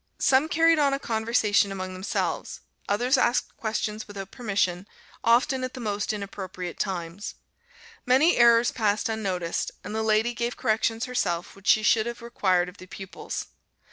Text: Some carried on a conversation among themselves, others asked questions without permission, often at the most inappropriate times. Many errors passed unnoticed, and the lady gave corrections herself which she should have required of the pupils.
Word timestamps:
Some 0.17 0.49
carried 0.49 0.79
on 0.79 0.95
a 0.95 0.99
conversation 0.99 1.71
among 1.71 1.93
themselves, 1.93 2.61
others 2.89 3.19
asked 3.19 3.55
questions 3.55 4.07
without 4.07 4.31
permission, 4.31 4.87
often 5.23 5.63
at 5.63 5.75
the 5.75 5.79
most 5.79 6.11
inappropriate 6.11 6.79
times. 6.79 7.35
Many 8.03 8.35
errors 8.35 8.71
passed 8.71 9.09
unnoticed, 9.09 9.69
and 9.83 9.93
the 9.93 10.01
lady 10.01 10.33
gave 10.33 10.57
corrections 10.57 11.05
herself 11.05 11.55
which 11.55 11.67
she 11.67 11.83
should 11.83 12.07
have 12.07 12.23
required 12.23 12.67
of 12.67 12.77
the 12.77 12.87
pupils. 12.87 13.49